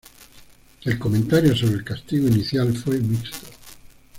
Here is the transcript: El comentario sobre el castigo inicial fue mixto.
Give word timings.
El 0.83 0.97
comentario 0.97 1.55
sobre 1.55 1.73
el 1.75 1.83
castigo 1.83 2.25
inicial 2.27 2.75
fue 2.75 2.97
mixto. 2.97 3.47